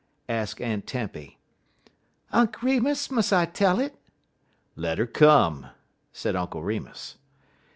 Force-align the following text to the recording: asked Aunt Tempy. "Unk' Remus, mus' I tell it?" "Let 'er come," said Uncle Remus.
asked 0.29 0.59
Aunt 0.59 0.87
Tempy. 0.87 1.37
"Unk' 2.31 2.63
Remus, 2.63 3.11
mus' 3.11 3.31
I 3.31 3.45
tell 3.45 3.79
it?" 3.79 3.97
"Let 4.75 4.99
'er 4.99 5.05
come," 5.05 5.67
said 6.11 6.35
Uncle 6.35 6.63
Remus. 6.63 7.17